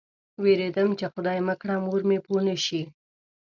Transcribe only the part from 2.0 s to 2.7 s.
مې پوه نه